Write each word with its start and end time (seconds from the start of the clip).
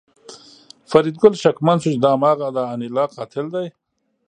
فریدګل 0.89 1.33
شکمن 1.43 1.77
شو 1.83 1.89
چې 1.93 1.99
دا 2.03 2.11
هماغه 2.15 2.47
د 2.55 2.57
انیلا 2.73 3.05
قاتل 3.15 3.45
دی 3.53 3.67